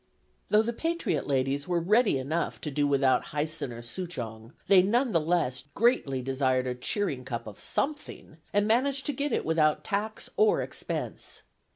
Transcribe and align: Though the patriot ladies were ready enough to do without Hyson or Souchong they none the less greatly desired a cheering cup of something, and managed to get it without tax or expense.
Though 0.49 0.63
the 0.63 0.73
patriot 0.73 1.27
ladies 1.27 1.67
were 1.67 1.79
ready 1.79 2.17
enough 2.17 2.59
to 2.61 2.71
do 2.71 2.87
without 2.87 3.25
Hyson 3.25 3.71
or 3.71 3.83
Souchong 3.83 4.51
they 4.65 4.81
none 4.81 5.11
the 5.11 5.19
less 5.21 5.65
greatly 5.75 6.23
desired 6.23 6.65
a 6.65 6.73
cheering 6.73 7.23
cup 7.23 7.45
of 7.45 7.59
something, 7.61 8.37
and 8.51 8.65
managed 8.67 9.05
to 9.05 9.13
get 9.13 9.31
it 9.31 9.45
without 9.45 9.83
tax 9.83 10.27
or 10.37 10.63
expense. 10.63 11.43